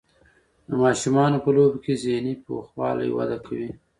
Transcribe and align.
د 0.67 0.69
ماشومانو 0.83 1.37
په 1.43 1.49
لوبو 1.55 1.77
کې 1.83 1.93
ذهني 2.03 2.33
پوخوالی 2.45 3.09
وده 3.17 3.37
کوي. 3.45 3.69